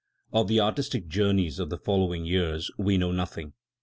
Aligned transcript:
Of 0.33 0.47
the 0.47 0.59
artistic 0.59 1.07
journeys 1.09 1.59
of 1.59 1.69
the 1.69 1.77
following 1.77 2.25
years 2.25 2.71
we 2.79 2.97
know 2.97 3.11
nothing. 3.11 3.53